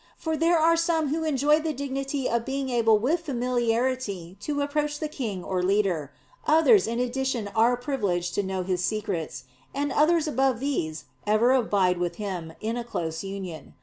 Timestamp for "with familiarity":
2.97-4.35